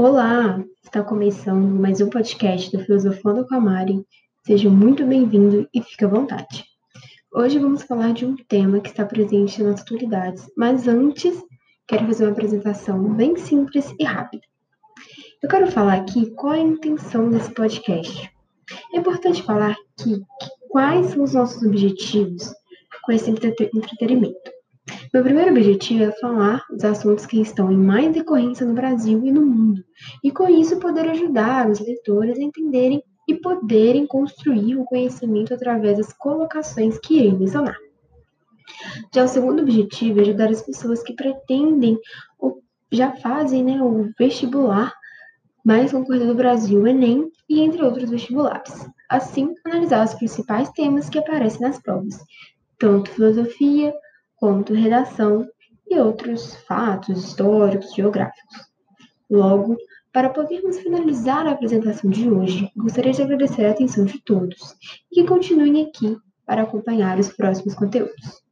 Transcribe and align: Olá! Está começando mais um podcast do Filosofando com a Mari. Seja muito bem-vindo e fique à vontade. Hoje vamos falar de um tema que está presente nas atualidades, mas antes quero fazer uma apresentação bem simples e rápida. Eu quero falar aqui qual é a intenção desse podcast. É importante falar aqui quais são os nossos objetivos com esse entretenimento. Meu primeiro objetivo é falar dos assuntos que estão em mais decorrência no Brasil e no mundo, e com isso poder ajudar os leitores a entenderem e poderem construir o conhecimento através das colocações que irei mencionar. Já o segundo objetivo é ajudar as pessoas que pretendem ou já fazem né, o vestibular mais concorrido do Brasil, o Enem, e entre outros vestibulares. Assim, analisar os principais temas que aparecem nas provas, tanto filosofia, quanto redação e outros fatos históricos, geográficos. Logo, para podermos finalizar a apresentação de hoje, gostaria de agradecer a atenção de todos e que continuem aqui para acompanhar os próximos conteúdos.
Olá! 0.00 0.64
Está 0.84 1.02
começando 1.02 1.74
mais 1.74 2.00
um 2.00 2.08
podcast 2.08 2.70
do 2.70 2.84
Filosofando 2.84 3.44
com 3.44 3.56
a 3.56 3.60
Mari. 3.60 4.06
Seja 4.46 4.70
muito 4.70 5.04
bem-vindo 5.04 5.68
e 5.74 5.82
fique 5.82 6.04
à 6.04 6.06
vontade. 6.06 6.64
Hoje 7.34 7.58
vamos 7.58 7.82
falar 7.82 8.12
de 8.12 8.24
um 8.24 8.36
tema 8.36 8.78
que 8.78 8.90
está 8.90 9.04
presente 9.04 9.60
nas 9.60 9.80
atualidades, 9.80 10.48
mas 10.56 10.86
antes 10.86 11.42
quero 11.88 12.06
fazer 12.06 12.26
uma 12.26 12.30
apresentação 12.30 13.12
bem 13.12 13.36
simples 13.38 13.92
e 13.98 14.04
rápida. 14.04 14.44
Eu 15.42 15.48
quero 15.48 15.68
falar 15.68 15.94
aqui 15.94 16.30
qual 16.36 16.54
é 16.54 16.60
a 16.60 16.62
intenção 16.62 17.28
desse 17.28 17.50
podcast. 17.50 18.32
É 18.94 18.98
importante 18.98 19.42
falar 19.42 19.72
aqui 19.72 20.22
quais 20.68 21.06
são 21.06 21.24
os 21.24 21.34
nossos 21.34 21.60
objetivos 21.64 22.54
com 23.02 23.10
esse 23.10 23.28
entretenimento. 23.28 24.57
Meu 25.12 25.22
primeiro 25.22 25.50
objetivo 25.50 26.04
é 26.04 26.12
falar 26.12 26.62
dos 26.70 26.84
assuntos 26.84 27.24
que 27.24 27.40
estão 27.40 27.72
em 27.72 27.76
mais 27.76 28.12
decorrência 28.12 28.66
no 28.66 28.74
Brasil 28.74 29.24
e 29.24 29.32
no 29.32 29.44
mundo, 29.44 29.82
e 30.22 30.30
com 30.30 30.46
isso 30.48 30.78
poder 30.78 31.08
ajudar 31.08 31.70
os 31.70 31.80
leitores 31.80 32.38
a 32.38 32.42
entenderem 32.42 33.02
e 33.26 33.34
poderem 33.34 34.06
construir 34.06 34.76
o 34.76 34.84
conhecimento 34.84 35.54
através 35.54 35.96
das 35.96 36.12
colocações 36.12 36.98
que 36.98 37.18
irei 37.18 37.32
mencionar. 37.32 37.76
Já 39.14 39.24
o 39.24 39.28
segundo 39.28 39.62
objetivo 39.62 40.18
é 40.18 40.22
ajudar 40.22 40.50
as 40.50 40.62
pessoas 40.62 41.02
que 41.02 41.14
pretendem 41.14 41.98
ou 42.38 42.62
já 42.92 43.12
fazem 43.12 43.64
né, 43.64 43.82
o 43.82 44.10
vestibular 44.18 44.92
mais 45.64 45.92
concorrido 45.92 46.26
do 46.26 46.34
Brasil, 46.34 46.82
o 46.82 46.86
Enem, 46.86 47.30
e 47.48 47.60
entre 47.60 47.82
outros 47.82 48.10
vestibulares. 48.10 48.86
Assim, 49.08 49.54
analisar 49.64 50.04
os 50.04 50.14
principais 50.14 50.70
temas 50.70 51.08
que 51.08 51.18
aparecem 51.18 51.62
nas 51.62 51.80
provas, 51.80 52.18
tanto 52.78 53.10
filosofia, 53.10 53.92
quanto 54.38 54.72
redação 54.72 55.48
e 55.86 55.98
outros 55.98 56.54
fatos 56.66 57.24
históricos, 57.24 57.94
geográficos. 57.94 58.68
Logo, 59.30 59.76
para 60.12 60.30
podermos 60.30 60.78
finalizar 60.78 61.46
a 61.46 61.52
apresentação 61.52 62.10
de 62.10 62.30
hoje, 62.30 62.70
gostaria 62.76 63.12
de 63.12 63.22
agradecer 63.22 63.66
a 63.66 63.70
atenção 63.70 64.04
de 64.04 64.20
todos 64.22 64.74
e 65.12 65.16
que 65.16 65.28
continuem 65.28 65.84
aqui 65.84 66.16
para 66.46 66.62
acompanhar 66.62 67.18
os 67.18 67.28
próximos 67.28 67.74
conteúdos. 67.74 68.42